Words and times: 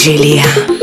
Julia. 0.00 0.79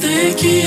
sticky 0.00 0.59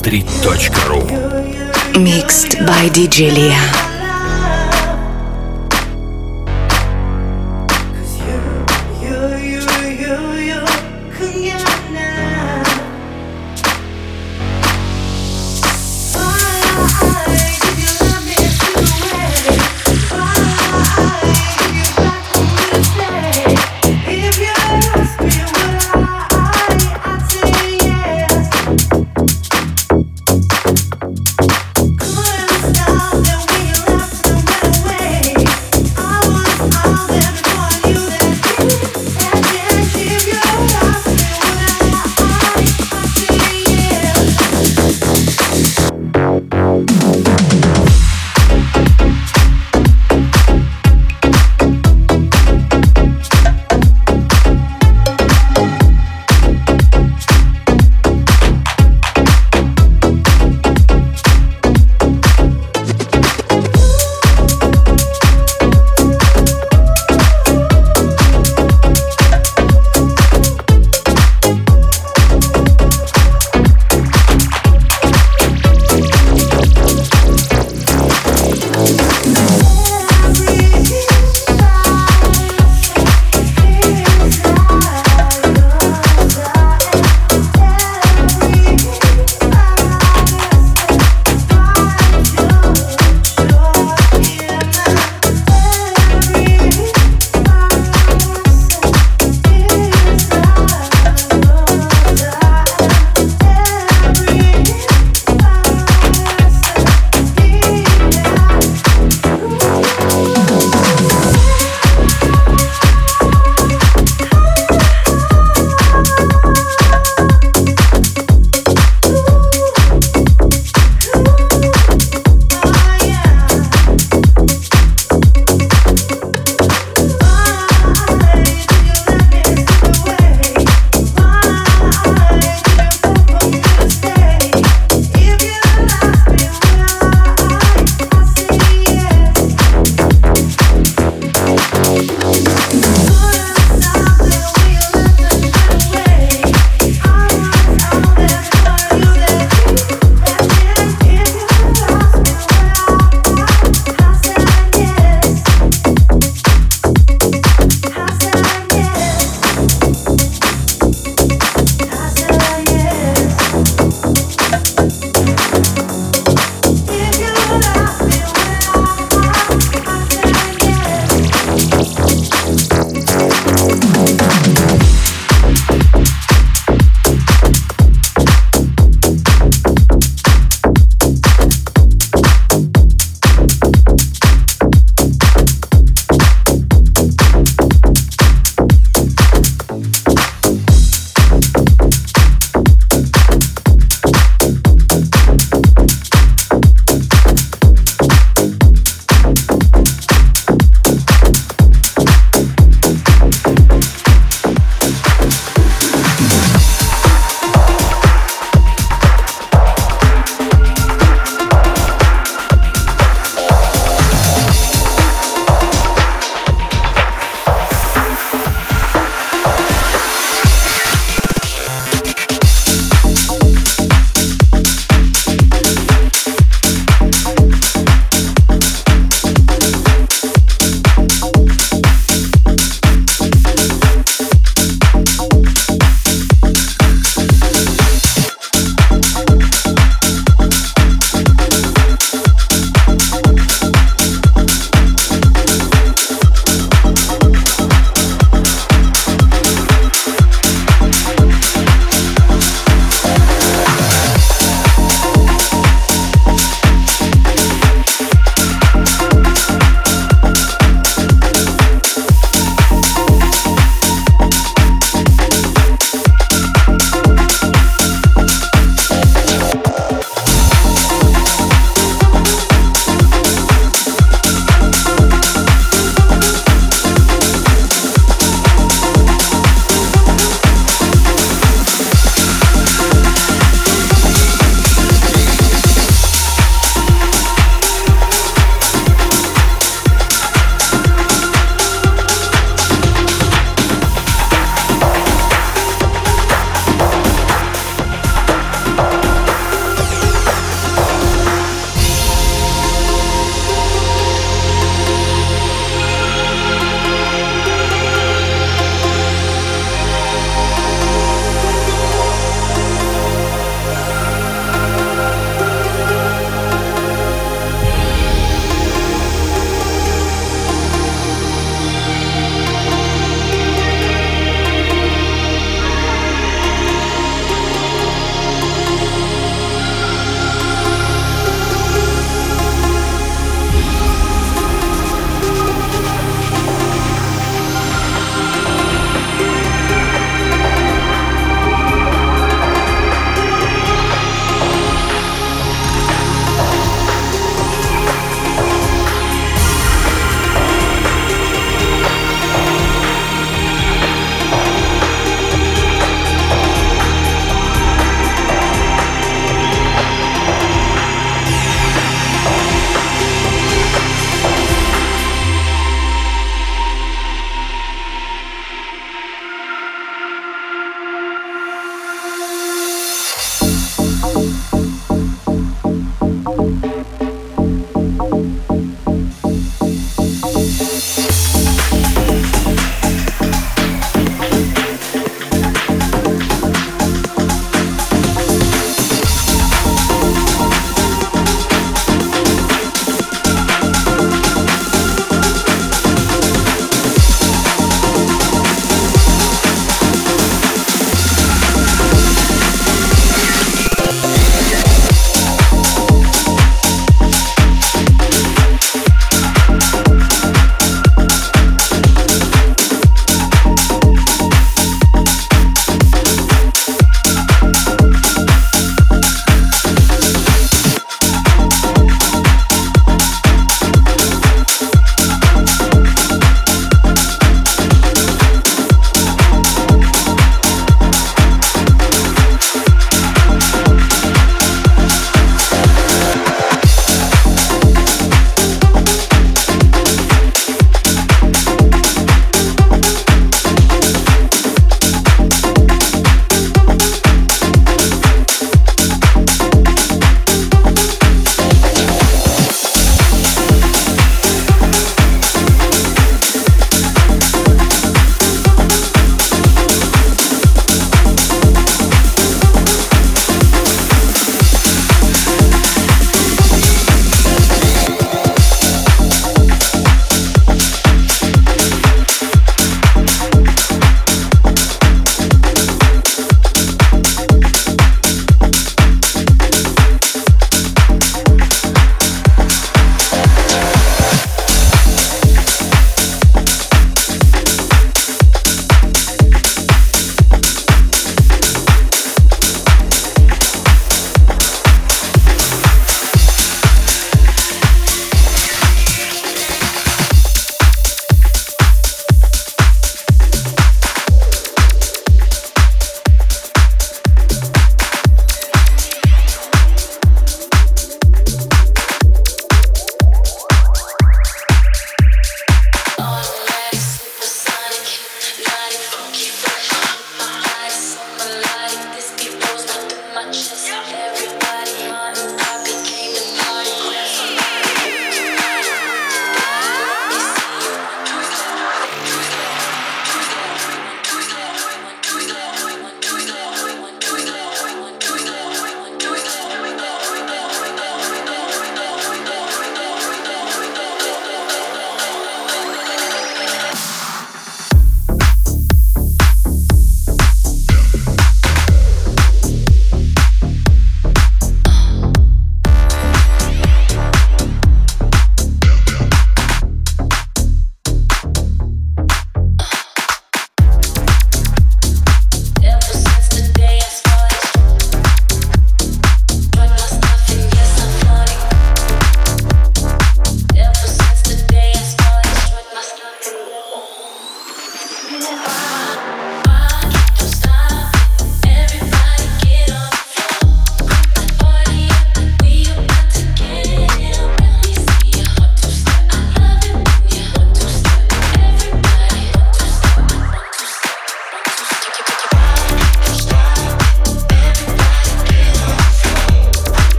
bananastreet.ru 0.00 2.00
Mixed 2.00 2.58
by 2.66 2.88
DJ 2.90 3.34
Leah. 3.34 3.77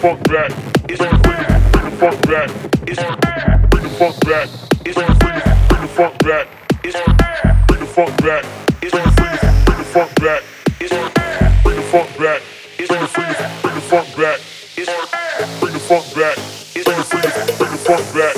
fuck 0.00 0.18
back. 0.24 0.50
Bring 0.86 0.96
the 0.96 1.96
fuck 2.00 2.16
back. 2.22 2.48
Bring 2.80 2.94
the 2.94 3.00
fuck 3.10 3.20
back. 3.20 3.68
Bring 3.70 3.82
the 3.82 3.90
fuck 3.90 4.18
back. 4.24 4.48
Bring 5.68 5.80
the 5.82 5.88
fuck 5.88 6.18
back. 6.20 6.46
Bring 7.68 7.80
the 7.80 7.86
fuck 7.86 8.16
back. 8.18 8.44
Bring 8.80 8.96
the 8.96 9.84
fuck 9.84 10.16
back. 10.16 10.42
Bring 11.62 11.76
the 11.76 11.82
fuck 11.84 12.16
back. 12.16 12.40
Bring 12.78 12.96
the 13.74 13.82
fuck 13.82 14.08
back. 14.16 14.38
Bring 15.60 15.72
the 15.72 15.78
fuck 15.78 16.14
back. 16.14 16.36
Bring 17.58 17.70
the 17.70 17.78
fuck 17.78 18.14
back. 18.14 18.29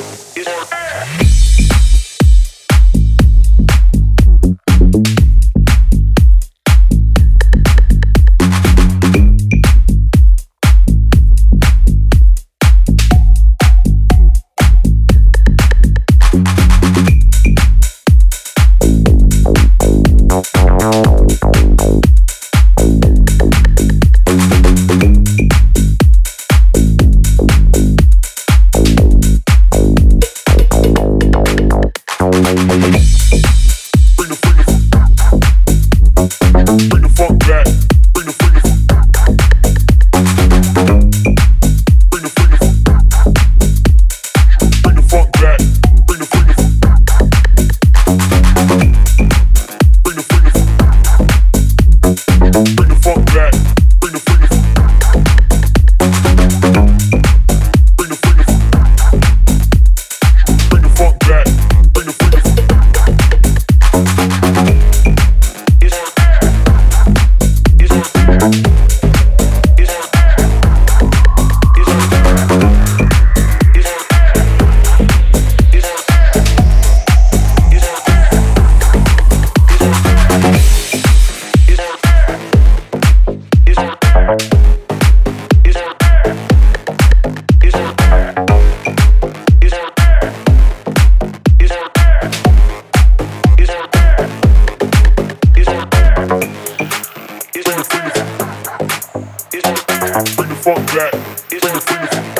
Bring 100.13 100.51
the 100.51 100.55
funk 100.57 100.87
back. 100.89 101.13
Bring 101.49 101.61
the, 101.73 101.83
bring 101.87 102.32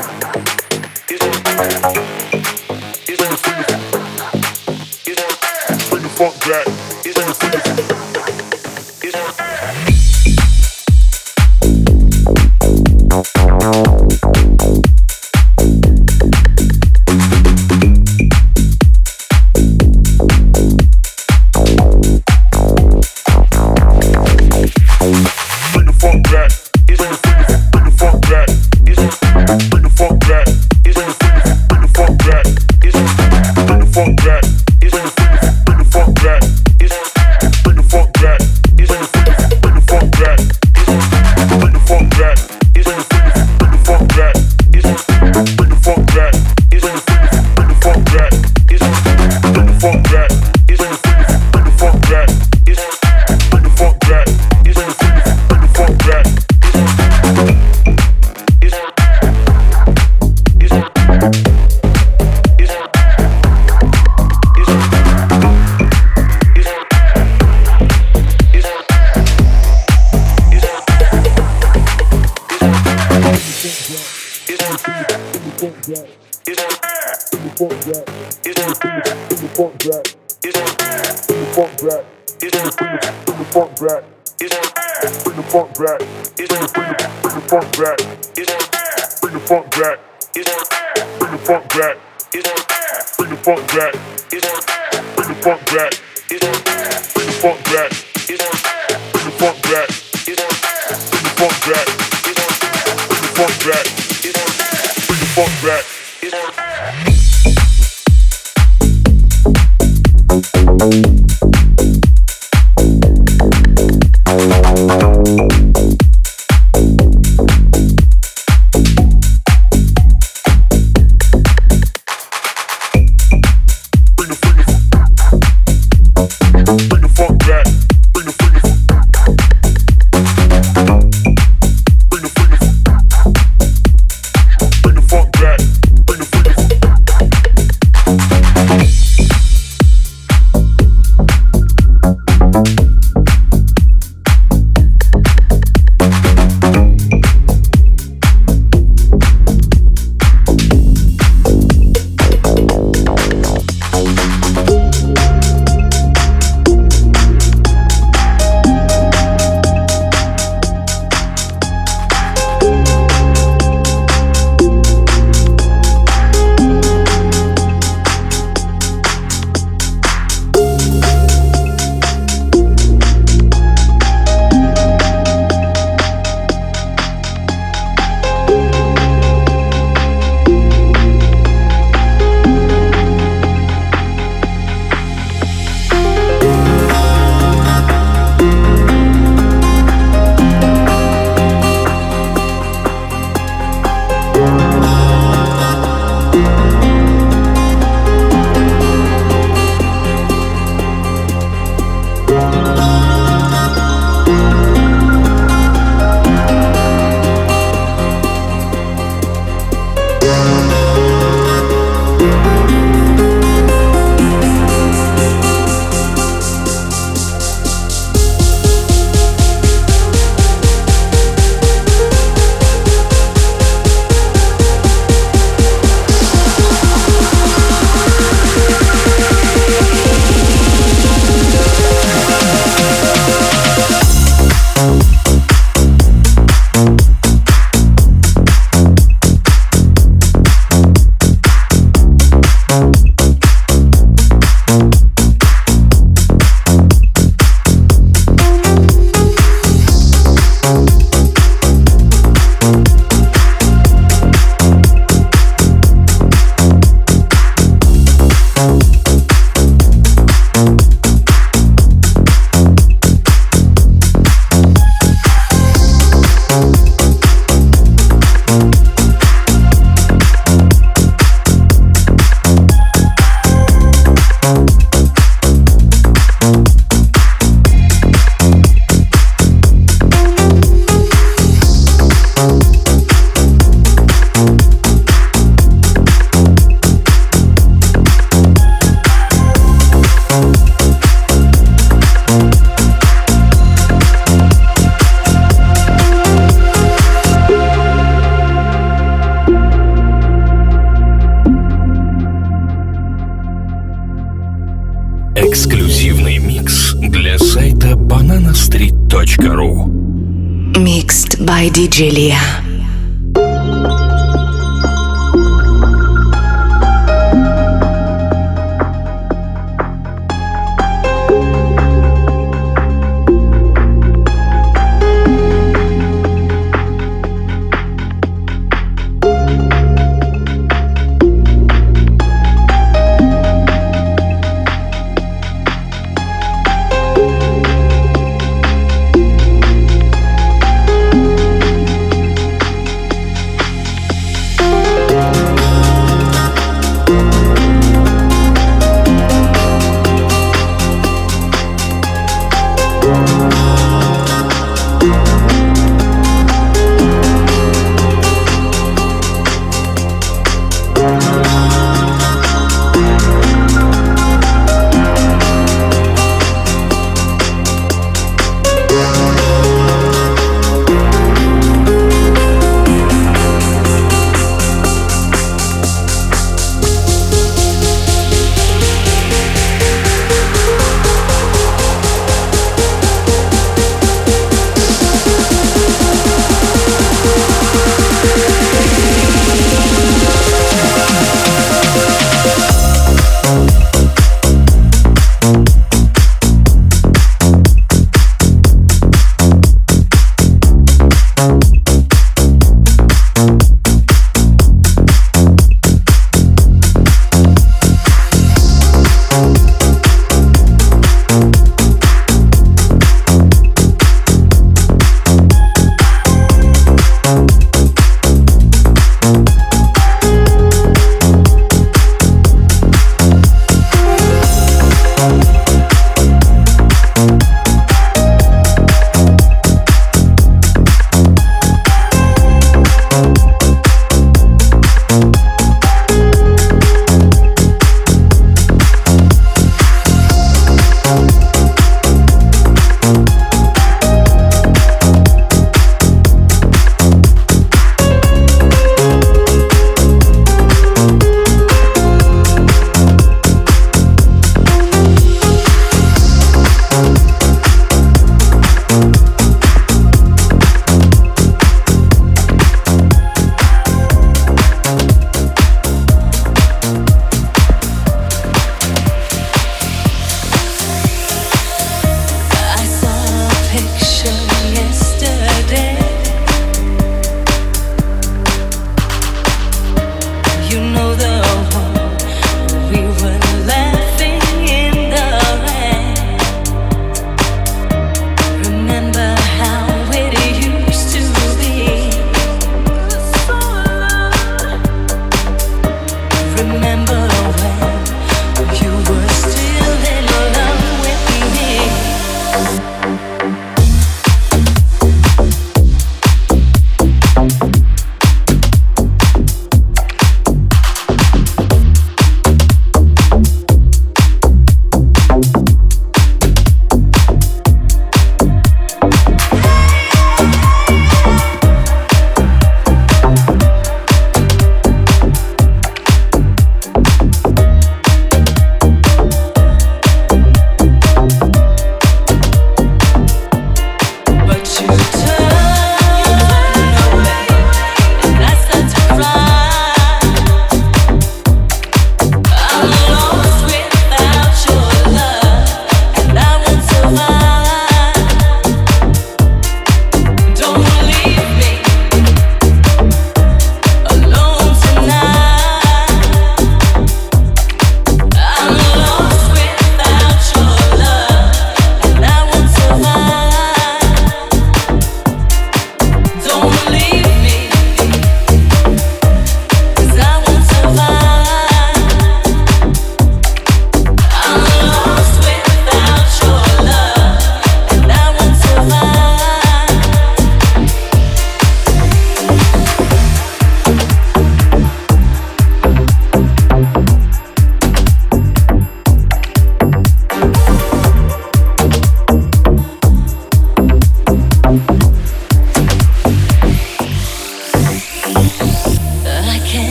DJ. 311.73 312.61